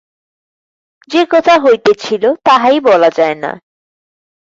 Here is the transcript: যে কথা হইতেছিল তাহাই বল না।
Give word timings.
যে 1.09 1.21
কথা 1.29 1.53
হইতেছিল 1.63 2.23
তাহাই 2.43 2.77
বল 2.79 3.01
না। 3.35 3.51